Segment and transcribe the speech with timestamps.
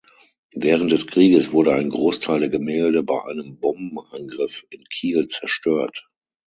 [0.55, 6.09] Während des Krieges wurde ein Großteil der Gemälde bei einem Bombenangriff in Kiel zerstört.